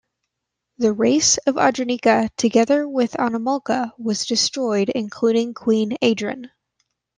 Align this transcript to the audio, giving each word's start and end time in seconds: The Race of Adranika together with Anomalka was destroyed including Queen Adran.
The 0.79 0.93
Race 0.93 1.37
of 1.45 1.57
Adranika 1.57 2.31
together 2.35 2.89
with 2.89 3.13
Anomalka 3.19 3.91
was 3.99 4.25
destroyed 4.25 4.89
including 4.89 5.53
Queen 5.53 5.91
Adran. 6.01 6.49